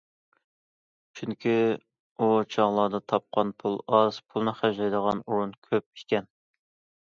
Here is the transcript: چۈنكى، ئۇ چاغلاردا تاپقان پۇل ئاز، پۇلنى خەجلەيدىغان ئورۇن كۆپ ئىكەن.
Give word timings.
چۈنكى، 1.19 1.51
ئۇ 1.75 2.29
چاغلاردا 2.55 3.01
تاپقان 3.13 3.51
پۇل 3.65 3.77
ئاز، 3.99 4.19
پۇلنى 4.31 4.55
خەجلەيدىغان 4.63 5.23
ئورۇن 5.27 5.53
كۆپ 5.69 5.87
ئىكەن. 6.01 6.29